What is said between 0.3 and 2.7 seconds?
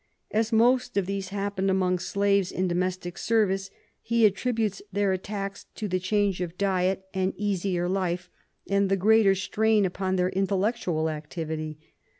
As most of these happened among slaves in